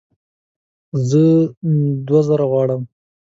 زه 1.09 1.21
دوه 2.07 2.21
زره 2.27 2.45
غواړم 2.51 2.81